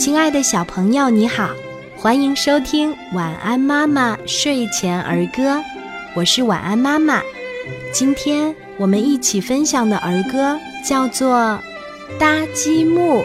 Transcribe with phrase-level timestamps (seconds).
[0.00, 1.50] 亲爱的小朋友，你好，
[1.94, 5.42] 欢迎收听《晚安妈妈睡前儿歌》，
[6.14, 7.20] 我是晚安妈妈。
[7.92, 11.36] 今天我们一起分享的儿歌叫做
[12.18, 13.18] 《搭积木》。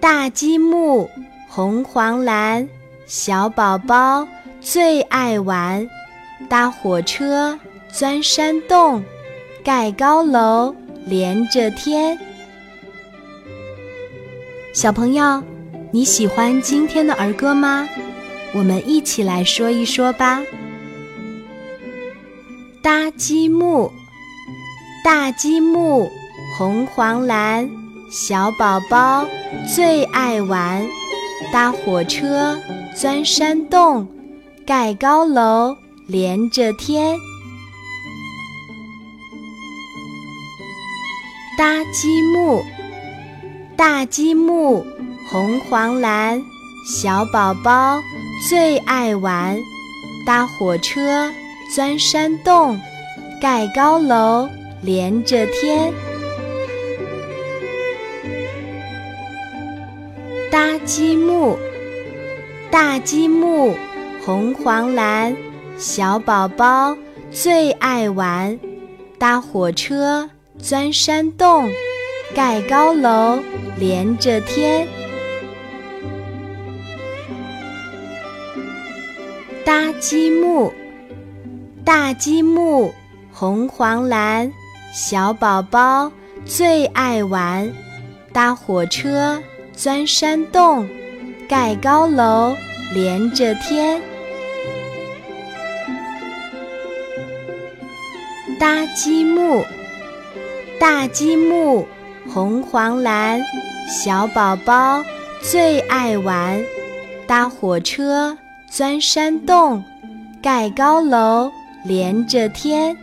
[0.00, 1.08] 大积木，
[1.48, 2.68] 红黄蓝，
[3.06, 4.26] 小宝宝
[4.60, 5.88] 最爱玩，
[6.48, 7.56] 搭火车，
[7.88, 9.04] 钻山洞，
[9.62, 10.74] 盖高楼，
[11.06, 12.18] 连着天。
[14.74, 15.40] 小朋友，
[15.94, 17.86] 你喜欢今天的儿歌吗？
[18.54, 20.42] 我们一起来说一说吧。
[22.80, 23.92] 搭积木，
[25.04, 26.08] 大积木，
[26.56, 27.68] 红黄蓝。
[28.10, 29.26] 小宝宝
[29.74, 30.82] 最爱玩，
[31.52, 32.58] 搭火车，
[32.96, 34.08] 钻山洞，
[34.66, 37.18] 盖高楼，连着天。
[41.58, 42.62] 搭积木，
[43.76, 44.84] 大积木，
[45.28, 46.42] 红黄蓝。
[46.84, 48.02] 小宝宝
[48.48, 49.56] 最爱玩，
[50.26, 51.30] 搭火车，
[51.72, 52.76] 钻山洞，
[53.40, 54.48] 盖高楼，
[54.82, 55.92] 连着天。
[60.50, 61.56] 搭积木，
[62.68, 63.74] 大积木，
[64.24, 65.36] 红黄蓝。
[65.78, 66.96] 小宝宝
[67.30, 68.58] 最爱玩，
[69.18, 71.70] 搭火车，钻山洞，
[72.34, 73.38] 盖高楼，
[73.78, 74.86] 连着天。
[79.64, 80.72] 搭积木，
[81.84, 82.92] 大积木，
[83.32, 84.52] 红黄蓝。
[84.92, 86.10] 小宝宝
[86.44, 87.70] 最爱玩，
[88.32, 89.40] 搭火车。
[89.74, 90.86] 钻山洞，
[91.48, 92.54] 盖高楼，
[92.92, 94.02] 连着天。
[98.60, 99.64] 搭积木，
[100.78, 101.86] 大积木，
[102.28, 103.40] 红黄蓝。
[103.88, 105.02] 小宝宝
[105.40, 106.62] 最爱玩，
[107.26, 108.36] 搭火车，
[108.74, 109.84] 钻山洞，
[110.40, 111.52] 盖高楼，
[111.84, 112.96] 连着天。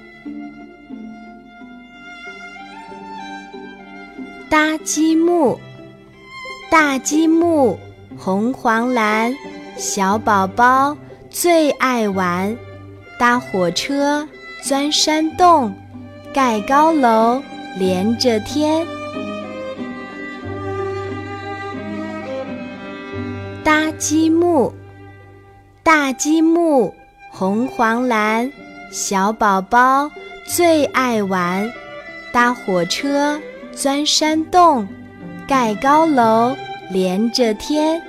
[4.49, 5.59] 搭积木。
[6.71, 7.77] 大积木，
[8.17, 9.31] 红黄蓝，
[9.77, 10.97] 小宝宝
[11.29, 12.57] 最爱玩，
[13.19, 14.27] 搭火车，
[14.63, 15.71] 钻山洞，
[16.33, 17.43] 盖高楼，
[17.77, 18.87] 连着天。
[23.63, 24.73] 搭积木，
[25.83, 26.93] 大积木，
[27.31, 28.51] 红黄蓝，
[28.91, 30.11] 小宝宝
[30.45, 31.71] 最爱玩，
[32.31, 33.39] 搭火车，
[33.71, 34.87] 钻山洞。
[35.47, 36.55] 盖高楼，
[36.91, 37.99] 连着天。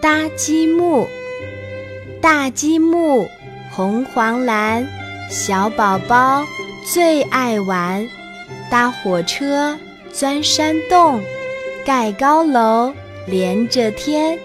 [0.00, 1.06] 搭积木，
[2.20, 3.26] 大积木，
[3.70, 4.86] 红黄蓝。
[5.30, 6.44] 小宝宝
[6.84, 8.06] 最爱玩，
[8.68, 9.78] 搭火车，
[10.12, 11.22] 钻山洞，
[11.84, 12.92] 盖高楼，
[13.26, 14.38] 连着天。